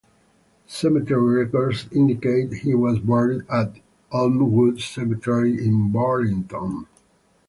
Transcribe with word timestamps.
Cemetery 0.65 1.43
records 1.43 1.87
indicate 1.91 2.51
he 2.51 2.73
was 2.73 2.97
buried 2.97 3.43
at 3.51 3.75
Elmwood 4.11 4.79
Cemetery 4.81 5.63
in 5.63 5.91
Burlington. 5.91 6.87